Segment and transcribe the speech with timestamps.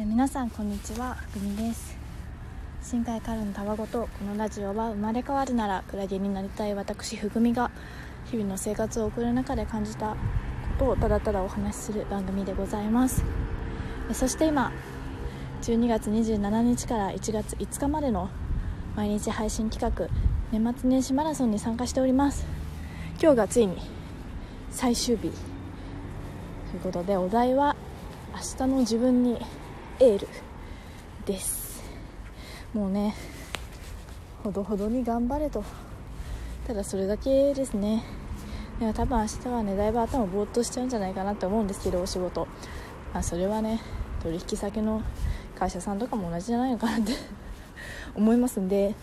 [0.00, 1.96] え皆さんこんにちはふみです。
[2.80, 7.72] 深海からのたわごとこのラジオは生まれ変わるならクラゲになりたい私ふぐみが
[8.30, 10.16] 日々の生活を送る中で感じたこ
[10.78, 13.24] とをただただお話しする番組でございます。
[14.08, 14.70] えそして今
[15.62, 18.30] 12月27日から1月5日までの
[18.94, 20.06] 毎日配信企画
[20.52, 22.46] 年末年始マラソンに参加しております。
[23.20, 23.76] 今日がついに
[24.70, 25.32] 最終日という
[26.84, 27.74] ことでお題は
[28.32, 29.40] 明日の自分に
[30.00, 30.28] エール
[31.26, 31.82] です。
[32.72, 33.16] もうね
[34.44, 35.64] ほどほどに頑張れと。
[36.68, 38.04] ただそれだけですね。
[38.80, 42.46] いや多分明日はねだいぶ頭ぼーっとしちゃうんじゃないかなって思うんですけどお仕事。
[43.12, 43.80] まあそれはね
[44.22, 45.02] 取引先の
[45.58, 47.12] 会社さんとかも同じじゃないのかなって
[48.14, 48.94] 思いますんで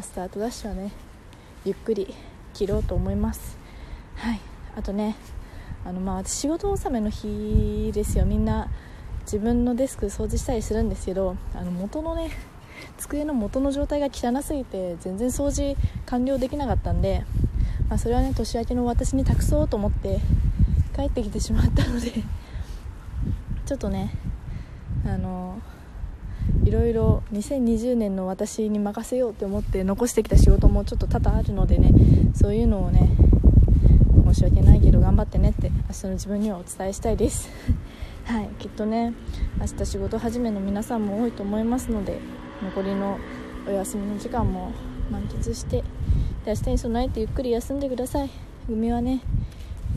[0.00, 0.90] スタートダッシュはね
[1.64, 2.12] ゆっくり
[2.52, 3.56] 切ろうと思います。
[4.16, 4.40] はい。
[4.76, 5.14] あとね
[5.84, 8.26] あのまあ私仕事納めの日ですよ。
[8.26, 8.68] みんな
[9.30, 12.32] 自分のデスク掃除したりするんですけどあの元のね
[12.98, 17.24] 机の元の状態が汚すぎて全然掃除完了できなかったんで、
[17.88, 20.18] まあ、それはね年明けの私に託そうと思って
[20.96, 22.10] 帰ってきてしまったので
[23.66, 24.16] ちょっとね
[25.06, 25.60] あの
[26.64, 31.92] いろいろ2020年の私に任せようって思って残してきた仕事もちょっと多々あるのでね
[32.34, 33.08] そういうのをね
[34.24, 37.48] 申し訳ないけど頑張ってねって明日の自分にはお伝えしたいです。
[38.30, 39.12] はいきっとね
[39.58, 42.20] 明日仕事始めの皆さんも多いと思いますので
[42.62, 43.18] 残りの
[43.66, 44.70] お休みの時間も
[45.10, 45.78] 満喫して
[46.44, 48.30] で明日に備えてゆっくり休んでください。
[48.68, 49.20] 海はね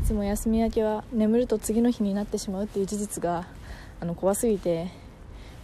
[0.02, 3.46] いつも休み明けは眠ると次の日になってしまうっていう事実が
[4.02, 4.86] あの怖すぎて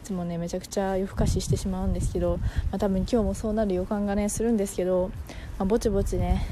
[0.04, 5.10] いつもねめちゃくちゃ夜更かししてしまうんですけど、まあ、多分今日もそうなる予感がねするんですけど、
[5.58, 6.46] まあ、ぼちぼちね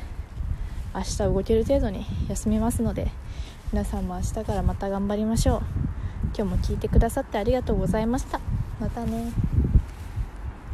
[0.95, 3.11] 明日動ける程度に休みますので
[3.71, 5.96] 皆さんも明日からまた頑張りましょう。
[6.37, 8.39] 今日も聞いてくださってありがとうございました。
[8.79, 9.56] またね。